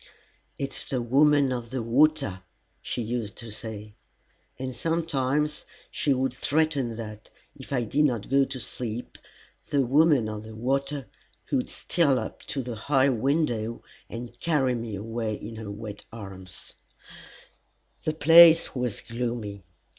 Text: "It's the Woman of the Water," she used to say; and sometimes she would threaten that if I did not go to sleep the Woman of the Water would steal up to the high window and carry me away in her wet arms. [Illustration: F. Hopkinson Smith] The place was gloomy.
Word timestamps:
"It's 0.57 0.83
the 0.89 0.99
Woman 0.99 1.51
of 1.51 1.69
the 1.69 1.83
Water," 1.83 2.41
she 2.81 3.03
used 3.03 3.35
to 3.35 3.51
say; 3.51 3.93
and 4.57 4.75
sometimes 4.75 5.63
she 5.91 6.11
would 6.11 6.33
threaten 6.33 6.95
that 6.95 7.29
if 7.55 7.71
I 7.71 7.83
did 7.83 8.05
not 8.05 8.27
go 8.27 8.43
to 8.45 8.59
sleep 8.59 9.19
the 9.69 9.85
Woman 9.85 10.27
of 10.27 10.43
the 10.43 10.55
Water 10.55 11.05
would 11.51 11.69
steal 11.69 12.17
up 12.17 12.41
to 12.47 12.63
the 12.63 12.73
high 12.73 13.09
window 13.09 13.83
and 14.09 14.39
carry 14.39 14.73
me 14.73 14.95
away 14.95 15.35
in 15.35 15.57
her 15.57 15.69
wet 15.69 16.05
arms. 16.11 16.73
[Illustration: 18.01 18.01
F. 18.01 18.03
Hopkinson 18.03 18.03
Smith] 18.03 18.05
The 18.15 18.19
place 18.25 18.75
was 18.75 19.01
gloomy. 19.01 19.63